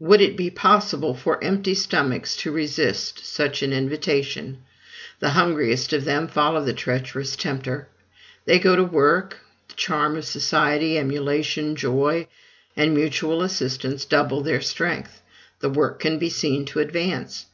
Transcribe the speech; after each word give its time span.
Would 0.00 0.20
it 0.20 0.36
be 0.36 0.50
possible 0.50 1.14
for 1.14 1.38
empty 1.44 1.74
stomachs 1.76 2.36
to 2.38 2.50
resist 2.50 3.24
such 3.24 3.62
an 3.62 3.72
invitation? 3.72 4.64
The 5.20 5.28
hungriest 5.28 5.92
of 5.92 6.04
them 6.04 6.26
follow 6.26 6.64
the 6.64 6.72
treacherous 6.72 7.36
tempter. 7.36 7.86
They 8.46 8.58
go 8.58 8.74
to 8.74 8.82
work; 8.82 9.38
the 9.68 9.74
charm 9.74 10.16
of 10.16 10.24
society, 10.24 10.98
emulation, 10.98 11.76
joy, 11.76 12.26
and 12.76 12.94
mutual 12.94 13.42
assistance 13.42 14.04
double 14.04 14.40
their 14.42 14.60
strength; 14.60 15.22
the 15.60 15.70
work 15.70 16.00
can 16.00 16.18
be 16.18 16.30
seen 16.30 16.64
to 16.64 16.80
advance. 16.80 17.46